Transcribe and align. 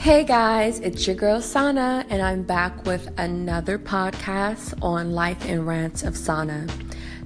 Hey 0.00 0.24
guys, 0.24 0.78
it's 0.78 1.06
your 1.06 1.14
girl 1.14 1.42
Sana, 1.42 2.06
and 2.08 2.22
I'm 2.22 2.42
back 2.42 2.86
with 2.86 3.12
another 3.18 3.78
podcast 3.78 4.72
on 4.80 5.12
Life 5.12 5.44
and 5.44 5.66
Rants 5.66 6.02
of 6.04 6.16
Sana. 6.16 6.66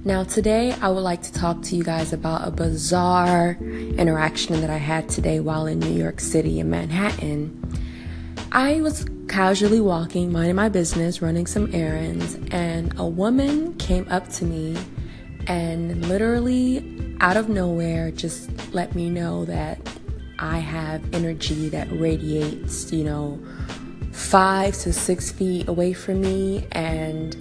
Now, 0.03 0.25
today 0.25 0.73
I 0.81 0.89
would 0.89 0.99
like 0.99 1.21
to 1.21 1.31
talk 1.31 1.61
to 1.61 1.77
you 1.77 1.85
guys 1.85 2.11
about 2.11 2.45
a 2.45 2.51
bizarre 2.51 3.51
interaction 3.61 4.59
that 4.59 4.69
I 4.69 4.75
had 4.75 5.07
today 5.07 5.39
while 5.39 5.67
in 5.67 5.79
New 5.79 5.93
York 5.93 6.19
City 6.19 6.59
in 6.59 6.69
Manhattan. 6.69 7.63
I 8.51 8.81
was 8.81 9.05
casually 9.29 9.79
walking, 9.79 10.33
minding 10.33 10.57
my 10.57 10.67
business, 10.67 11.21
running 11.21 11.47
some 11.47 11.73
errands, 11.73 12.37
and 12.51 12.93
a 12.99 13.07
woman 13.07 13.73
came 13.75 14.05
up 14.09 14.27
to 14.33 14.43
me 14.43 14.75
and 15.47 16.09
literally 16.09 17.15
out 17.21 17.37
of 17.37 17.47
nowhere 17.47 18.11
just 18.11 18.49
let 18.73 18.95
me 18.95 19.09
know 19.09 19.45
that 19.45 19.79
I 20.39 20.59
have 20.59 21.01
energy 21.13 21.69
that 21.69 21.87
radiates, 21.91 22.91
you 22.91 23.03
know, 23.03 23.39
five 24.11 24.77
to 24.79 24.93
six 24.93 25.31
feet 25.31 25.67
away 25.67 25.93
from 25.93 26.21
me, 26.21 26.67
and 26.71 27.35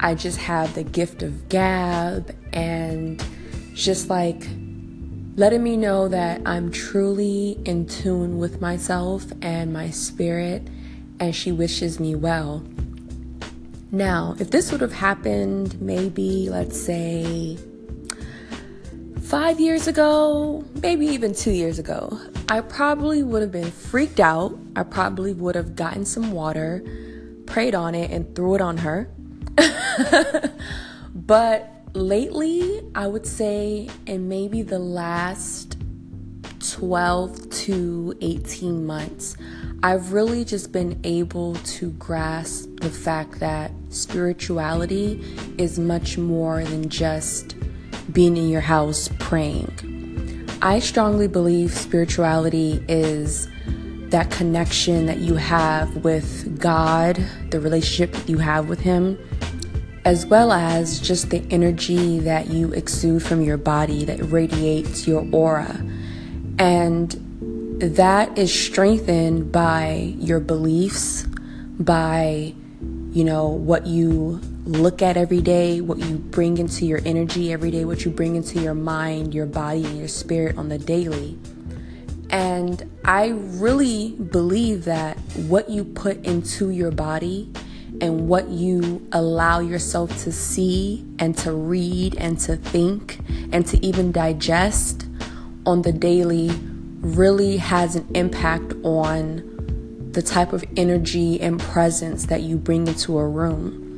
I 0.00 0.14
just 0.14 0.38
have 0.38 0.74
the 0.74 0.82
gift 0.82 1.22
of 1.22 1.48
gab 1.48 2.34
and 2.52 3.22
just 3.74 4.10
like 4.10 4.42
letting 5.36 5.62
me 5.62 5.76
know 5.76 6.08
that 6.08 6.42
I'm 6.44 6.70
truly 6.70 7.58
in 7.64 7.86
tune 7.86 8.38
with 8.38 8.60
myself 8.60 9.24
and 9.40 9.72
my 9.72 9.90
spirit, 9.90 10.68
and 11.18 11.34
she 11.34 11.52
wishes 11.52 12.00
me 12.00 12.14
well. 12.14 12.62
Now, 13.92 14.36
if 14.38 14.50
this 14.50 14.70
would 14.70 14.80
have 14.80 14.92
happened 14.92 15.80
maybe, 15.80 16.48
let's 16.50 16.80
say, 16.80 17.58
five 19.30 19.60
years 19.60 19.86
ago, 19.86 20.64
maybe 20.82 21.06
even 21.06 21.32
two 21.32 21.52
years 21.52 21.78
ago, 21.78 22.18
I 22.48 22.62
probably 22.62 23.22
would 23.22 23.42
have 23.42 23.52
been 23.52 23.70
freaked 23.70 24.18
out. 24.18 24.58
I 24.74 24.82
probably 24.82 25.32
would 25.34 25.54
have 25.54 25.76
gotten 25.76 26.04
some 26.04 26.32
water, 26.32 26.82
prayed 27.46 27.76
on 27.76 27.94
it, 27.94 28.10
and 28.10 28.34
threw 28.34 28.56
it 28.56 28.60
on 28.60 28.78
her. 28.78 29.08
but 31.14 31.70
lately, 31.92 32.82
I 32.96 33.06
would 33.06 33.24
say 33.24 33.88
in 34.04 34.28
maybe 34.28 34.62
the 34.62 34.80
last 34.80 35.78
12 36.72 37.50
to 37.50 38.18
18 38.20 38.84
months, 38.84 39.36
I've 39.84 40.12
really 40.12 40.44
just 40.44 40.72
been 40.72 40.98
able 41.04 41.54
to 41.54 41.90
grasp 41.92 42.68
the 42.80 42.90
fact 42.90 43.38
that 43.38 43.70
spirituality 43.90 45.22
is 45.56 45.78
much 45.78 46.18
more 46.18 46.64
than 46.64 46.88
just 46.88 47.54
being 48.12 48.36
in 48.36 48.48
your 48.48 48.60
house 48.60 49.08
praying. 49.18 50.48
I 50.62 50.78
strongly 50.78 51.26
believe 51.26 51.72
spirituality 51.72 52.84
is 52.88 53.48
that 54.10 54.30
connection 54.30 55.06
that 55.06 55.18
you 55.18 55.36
have 55.36 56.04
with 56.04 56.60
God, 56.60 57.24
the 57.50 57.60
relationship 57.60 58.28
you 58.28 58.38
have 58.38 58.68
with 58.68 58.80
Him, 58.80 59.18
as 60.04 60.26
well 60.26 60.52
as 60.52 60.98
just 61.00 61.30
the 61.30 61.44
energy 61.50 62.18
that 62.20 62.48
you 62.48 62.72
exude 62.72 63.22
from 63.22 63.42
your 63.42 63.56
body 63.56 64.04
that 64.04 64.18
radiates 64.30 65.06
your 65.06 65.26
aura. 65.32 65.80
And 66.58 67.12
that 67.80 68.36
is 68.36 68.52
strengthened 68.52 69.52
by 69.52 70.14
your 70.18 70.40
beliefs, 70.40 71.24
by, 71.78 72.54
you 73.12 73.24
know, 73.24 73.48
what 73.48 73.86
you 73.86 74.40
look 74.70 75.02
at 75.02 75.16
every 75.16 75.42
day, 75.42 75.80
what 75.80 75.98
you 75.98 76.16
bring 76.16 76.58
into 76.58 76.86
your 76.86 77.00
energy 77.04 77.52
every 77.52 77.70
day, 77.70 77.84
what 77.84 78.04
you 78.04 78.10
bring 78.10 78.36
into 78.36 78.60
your 78.60 78.74
mind, 78.74 79.34
your 79.34 79.46
body, 79.46 79.84
and 79.84 79.98
your 79.98 80.08
spirit 80.08 80.56
on 80.56 80.68
the 80.68 80.78
daily. 80.78 81.36
And 82.30 82.88
I 83.04 83.28
really 83.28 84.12
believe 84.12 84.84
that 84.84 85.18
what 85.48 85.68
you 85.68 85.82
put 85.82 86.24
into 86.24 86.70
your 86.70 86.92
body 86.92 87.52
and 88.00 88.28
what 88.28 88.48
you 88.48 89.04
allow 89.10 89.58
yourself 89.58 90.16
to 90.22 90.30
see 90.30 91.04
and 91.18 91.36
to 91.38 91.52
read 91.52 92.16
and 92.18 92.38
to 92.40 92.54
think 92.54 93.18
and 93.52 93.66
to 93.66 93.84
even 93.84 94.12
digest 94.12 95.08
on 95.66 95.82
the 95.82 95.92
daily 95.92 96.50
really 97.00 97.56
has 97.56 97.96
an 97.96 98.06
impact 98.14 98.72
on 98.84 100.10
the 100.12 100.22
type 100.22 100.52
of 100.52 100.64
energy 100.76 101.40
and 101.40 101.58
presence 101.58 102.26
that 102.26 102.42
you 102.42 102.56
bring 102.56 102.86
into 102.86 103.18
a 103.18 103.26
room. 103.26 103.89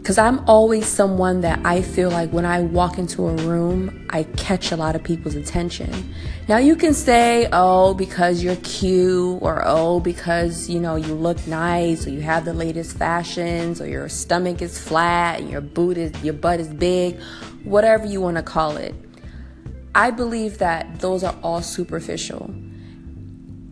Because 0.00 0.16
I'm 0.16 0.42
always 0.48 0.86
someone 0.86 1.42
that 1.42 1.60
I 1.62 1.82
feel 1.82 2.08
like 2.08 2.30
when 2.32 2.46
I 2.46 2.62
walk 2.62 2.96
into 2.96 3.28
a 3.28 3.34
room, 3.34 4.06
I 4.08 4.22
catch 4.22 4.72
a 4.72 4.76
lot 4.76 4.96
of 4.96 5.04
people's 5.04 5.34
attention. 5.34 6.14
Now, 6.48 6.56
you 6.56 6.74
can 6.74 6.94
say, 6.94 7.48
oh, 7.52 7.92
because 7.92 8.42
you're 8.42 8.56
cute, 8.56 9.42
or 9.42 9.62
oh, 9.66 10.00
because, 10.00 10.70
you 10.70 10.80
know, 10.80 10.96
you 10.96 11.14
look 11.14 11.46
nice, 11.46 12.06
or 12.06 12.10
you 12.10 12.22
have 12.22 12.46
the 12.46 12.54
latest 12.54 12.96
fashions, 12.96 13.78
or 13.78 13.86
your 13.86 14.08
stomach 14.08 14.62
is 14.62 14.78
flat, 14.78 15.40
and 15.40 15.50
your, 15.50 15.60
boot 15.60 15.98
is, 15.98 16.24
your 16.24 16.34
butt 16.34 16.60
is 16.60 16.68
big, 16.68 17.20
whatever 17.64 18.06
you 18.06 18.22
want 18.22 18.38
to 18.38 18.42
call 18.42 18.78
it. 18.78 18.94
I 19.94 20.10
believe 20.12 20.58
that 20.58 21.00
those 21.00 21.22
are 21.22 21.36
all 21.42 21.60
superficial. 21.60 22.46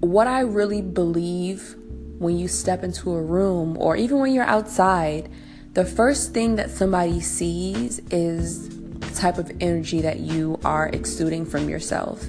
What 0.00 0.26
I 0.26 0.40
really 0.40 0.82
believe 0.82 1.74
when 2.18 2.38
you 2.38 2.48
step 2.48 2.84
into 2.84 3.12
a 3.14 3.22
room, 3.22 3.78
or 3.78 3.96
even 3.96 4.18
when 4.18 4.34
you're 4.34 4.44
outside, 4.44 5.30
the 5.74 5.84
first 5.84 6.32
thing 6.32 6.56
that 6.56 6.70
somebody 6.70 7.20
sees 7.20 8.00
is 8.10 8.68
the 8.98 9.10
type 9.14 9.38
of 9.38 9.50
energy 9.60 10.00
that 10.00 10.20
you 10.20 10.58
are 10.64 10.88
exuding 10.88 11.44
from 11.46 11.68
yourself. 11.68 12.28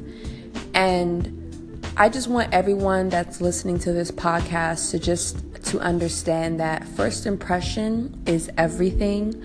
And 0.74 1.36
I 1.98 2.10
just 2.10 2.28
want 2.28 2.54
everyone 2.54 3.10
that's 3.10 3.42
listening 3.42 3.80
to 3.80 3.92
this 3.92 4.12
podcast 4.12 4.92
to 4.92 5.00
just 5.00 5.44
to 5.66 5.80
understand 5.80 6.60
that 6.60 6.88
first 6.88 7.26
impression 7.26 8.22
is 8.26 8.50
everything. 8.58 9.42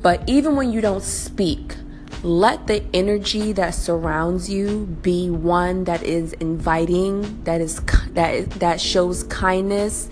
But 0.00 0.28
even 0.28 0.56
when 0.56 0.72
you 0.72 0.80
don't 0.80 1.02
speak, 1.02 1.76
let 2.22 2.66
the 2.66 2.84
energy 2.92 3.52
that 3.52 3.74
surrounds 3.74 4.50
you 4.50 4.86
be 5.02 5.30
one 5.30 5.84
that 5.84 6.02
is 6.02 6.32
inviting, 6.34 7.42
that 7.44 7.60
is 7.60 7.80
that 8.14 8.50
that 8.60 8.80
shows 8.80 9.24
kindness, 9.24 10.08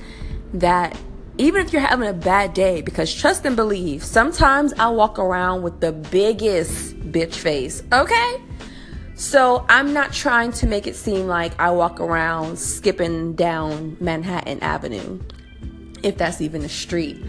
that 0.54 0.96
even 1.40 1.64
if 1.64 1.72
you're 1.72 1.80
having 1.80 2.06
a 2.06 2.12
bad 2.12 2.52
day, 2.52 2.82
because 2.82 3.12
trust 3.14 3.46
and 3.46 3.56
believe, 3.56 4.04
sometimes 4.04 4.74
I 4.74 4.90
walk 4.90 5.18
around 5.18 5.62
with 5.62 5.80
the 5.80 5.90
biggest 5.90 6.94
bitch 7.12 7.34
face, 7.34 7.82
okay? 7.94 8.42
So 9.14 9.64
I'm 9.70 9.94
not 9.94 10.12
trying 10.12 10.52
to 10.52 10.66
make 10.66 10.86
it 10.86 10.94
seem 10.94 11.26
like 11.26 11.58
I 11.58 11.70
walk 11.70 11.98
around 11.98 12.58
skipping 12.58 13.32
down 13.36 13.96
Manhattan 14.00 14.60
Avenue, 14.60 15.18
if 16.02 16.18
that's 16.18 16.42
even 16.42 16.62
a 16.62 16.68
street. 16.68 17.24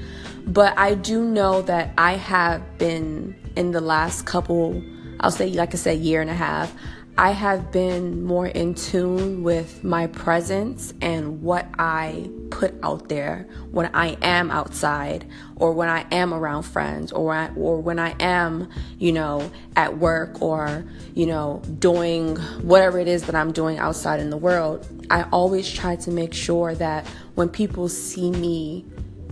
But 0.46 0.78
I 0.78 0.96
do 0.96 1.24
know 1.24 1.62
that 1.62 1.94
I 1.98 2.16
have 2.16 2.78
been 2.78 3.34
in 3.56 3.72
the 3.72 3.82
last 3.82 4.26
couple, 4.26 4.84
I'll 5.22 5.32
say, 5.32 5.52
like 5.52 5.74
I 5.74 5.78
said, 5.78 6.00
year 6.00 6.20
and 6.20 6.30
a 6.30 6.36
half, 6.36 6.74
I 7.22 7.34
have 7.34 7.72
been 7.72 8.24
more 8.24 8.48
in 8.48 8.74
tune 8.74 9.44
with 9.44 9.84
my 9.84 10.08
presence 10.08 10.92
and 11.02 11.44
what 11.44 11.68
I 11.78 12.32
put 12.50 12.74
out 12.82 13.10
there 13.10 13.48
when 13.70 13.92
I 13.94 14.18
am 14.24 14.50
outside 14.50 15.28
or 15.56 15.72
when 15.72 15.88
I 15.88 16.08
am 16.12 16.34
around 16.34 16.64
friends 16.64 17.12
or 17.12 17.32
I, 17.32 17.52
or 17.56 17.80
when 17.80 18.00
I 18.00 18.16
am, 18.20 18.72
you 18.98 19.12
know, 19.12 19.52
at 19.76 20.00
work 20.00 20.42
or, 20.42 20.84
you 21.14 21.28
know, 21.28 21.62
doing 21.78 22.38
whatever 22.64 22.98
it 22.98 23.08
is 23.08 23.22
that 23.28 23.36
I'm 23.36 23.52
doing 23.52 23.78
outside 23.78 24.20
in 24.20 24.32
the 24.32 24.38
world. 24.38 24.88
I 25.12 25.26
always 25.32 25.72
try 25.72 25.98
to 25.98 26.10
make 26.10 26.34
sure 26.34 26.74
that 26.74 27.06
when 27.36 27.50
people 27.50 27.88
see 27.88 28.32
me 28.32 28.84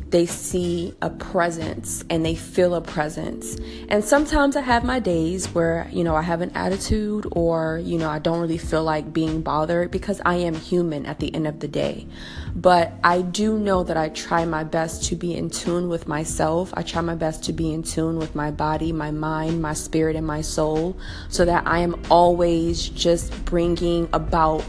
they 0.10 0.26
see 0.26 0.94
a 1.02 1.10
presence 1.10 2.04
and 2.10 2.26
they 2.26 2.36
feel 2.36 2.74
a 2.74 2.82
presence. 2.82 3.58
And 3.90 4.04
sometimes 4.04 4.56
I 4.56 4.62
have 4.62 4.84
my 4.84 5.00
days 5.00 5.48
where, 5.48 5.88
you 5.92 6.04
know, 6.04 6.16
I 6.16 6.24
have 6.24 6.42
an 6.42 6.52
attitude 6.56 7.28
or, 7.32 7.80
you 7.84 7.98
know, 7.98 8.10
I 8.10 8.18
don't 8.20 8.40
really 8.40 8.58
feel 8.58 8.84
like 8.84 9.14
being 9.14 9.42
bothered 9.42 9.92
because 9.92 10.20
I 10.26 10.36
am 10.36 10.56
human 10.56 11.06
at 11.06 11.20
the 11.20 11.34
end 11.34 11.48
of 11.48 11.60
the 11.60 11.68
day. 11.68 12.08
But 12.56 12.94
I 13.04 13.22
do 13.22 13.60
know 13.60 13.84
that 13.84 13.98
I 13.98 14.10
try 14.10 14.46
my 14.46 14.64
best 14.64 15.04
to 15.06 15.16
be 15.16 15.36
in 15.36 15.50
tune 15.50 15.90
with 15.90 16.08
myself. 16.08 16.74
I 16.76 16.82
try 16.82 17.02
my 17.02 17.16
best 17.16 17.44
to 17.44 17.54
be 17.54 17.72
in 17.72 17.84
tune 17.84 18.18
with 18.18 18.34
my 18.34 18.50
body, 18.50 18.92
my 18.92 19.12
mind, 19.12 19.62
my 19.62 19.74
spirit, 19.74 20.16
and 20.16 20.26
my 20.26 20.42
soul 20.42 20.98
so 21.30 21.46
that 21.46 21.68
I 21.68 21.80
am 21.80 22.02
always 22.10 22.90
just 22.90 23.46
bringing 23.46 24.10
about 24.12 24.64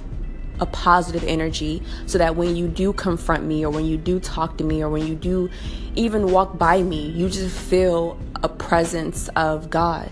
a 0.61 0.67
positive 0.67 1.25
energy 1.25 1.83
so 2.07 2.19
that 2.19 2.37
when 2.37 2.55
you 2.55 2.69
do 2.69 2.93
confront 2.93 3.45
me 3.45 3.65
or 3.65 3.71
when 3.71 3.87
you 3.87 3.97
do 3.97 4.21
talk 4.21 4.59
to 4.59 4.65
me 4.65 4.83
or 4.83 4.89
when 4.89 5.07
you 5.07 5.15
do 5.15 5.51
even 5.97 6.31
walk 6.31 6.59
by 6.59 6.83
me, 6.83 7.09
you 7.11 7.29
just 7.29 7.57
feel 7.57 8.19
a 8.43 8.49
presence 8.49 9.29
of 9.37 9.71
God. 9.71 10.11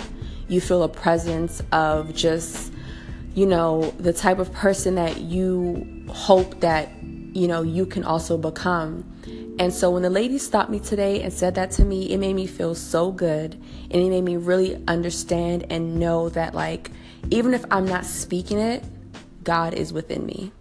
You 0.49 0.61
feel 0.61 0.83
a 0.83 0.89
presence 0.89 1.63
of 1.73 2.15
just, 2.15 2.73
you 3.35 3.47
know, 3.47 3.91
the 3.99 4.13
type 4.13 4.39
of 4.39 4.53
person 4.53 4.95
that 4.97 5.19
you 5.21 6.05
hope 6.09 6.61
that, 6.61 6.91
you 7.03 7.47
know, 7.47 7.63
you 7.63 7.85
can 7.87 8.05
also 8.05 8.39
become. 8.39 9.05
And 9.59 9.75
so 9.75 9.91
when 9.91 10.03
the 10.03 10.11
lady 10.11 10.39
stopped 10.39 10.71
me 10.71 10.79
today 10.79 11.21
and 11.23 11.33
said 11.33 11.57
that 11.57 11.73
to 11.73 11.85
me, 11.85 12.13
it 12.13 12.19
made 12.19 12.35
me 12.35 12.47
feel 12.47 12.75
so 12.75 13.11
good. 13.11 13.55
And 13.91 13.95
it 13.95 14.09
made 14.09 14.23
me 14.23 14.37
really 14.37 14.83
understand 14.87 15.67
and 15.71 15.99
know 15.99 16.29
that, 16.31 16.55
like, 16.55 16.91
even 17.31 17.55
if 17.55 17.65
I'm 17.71 17.85
not 17.85 18.07
speaking 18.07 18.59
it, 18.59 18.85
God 19.49 19.73
is 19.73 19.95
within 19.95 20.27
me. 20.27 20.53